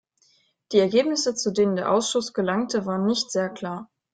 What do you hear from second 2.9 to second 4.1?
nicht sehr klar.